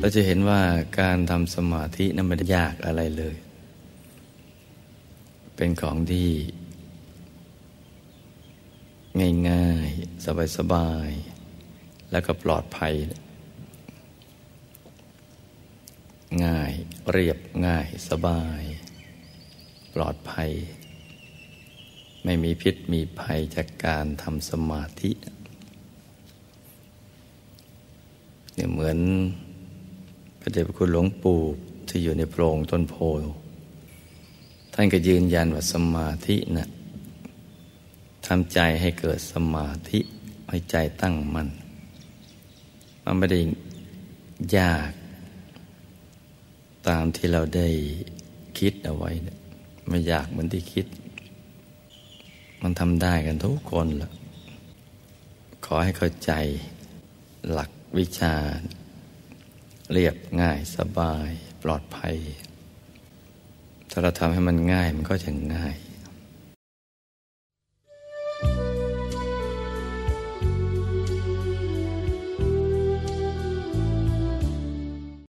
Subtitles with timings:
[0.00, 0.62] เราจะเห็นว่า
[1.00, 3.36] การทำสมาธินั้นไม่ได้ยากอะไรเลย
[5.56, 6.30] เป็นของที่
[9.50, 12.94] ง่ายๆ สบายๆ แล้วก็ปลอดภัย
[16.44, 16.72] ง่าย
[17.10, 18.62] เรียบง่ายสบาย
[19.94, 20.50] ปลอดภัย
[22.24, 25.10] ไม่มีพิษมีภัยจากการทำสมาธิ
[28.54, 28.98] เนี่ยเหมือน
[30.48, 31.40] ระเดชพระคุณหลวงปู่
[31.88, 32.96] ที่อยู่ในโพรงต้นโพ
[34.74, 36.68] ท่านก็ยืนยันว่าสมาธินะ่ะ
[38.26, 39.98] ทำใจให้เกิดสมาธิ
[40.48, 41.48] ให้ใจตั้งมัน่น
[43.04, 43.40] มันไม่ได้
[44.56, 44.90] ยาก
[46.88, 47.68] ตามที่เราได้
[48.58, 49.28] คิดเอาไว้น
[49.88, 50.86] ไม่ยากเหมือนที่คิด
[52.62, 54.10] มันทำได้กันทุกคนละ
[55.64, 56.32] ขอให้เข้าใจ
[57.50, 58.34] หลักวิชา
[59.92, 61.30] เรียบง่ายสบาย
[61.62, 62.16] ปลอดภัย
[63.90, 65.76] ถ้าเราทำให้มันง่ายมันก็จะง่าย